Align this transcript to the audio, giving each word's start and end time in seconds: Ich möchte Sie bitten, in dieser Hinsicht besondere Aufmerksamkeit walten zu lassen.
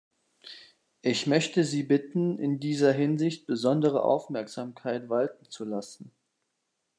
Ich 1.03 1.27
möchte 1.27 1.63
Sie 1.63 1.83
bitten, 1.83 2.39
in 2.39 2.59
dieser 2.59 2.91
Hinsicht 2.91 3.45
besondere 3.45 4.01
Aufmerksamkeit 4.03 5.09
walten 5.09 5.45
zu 5.47 5.63
lassen. 5.63 6.09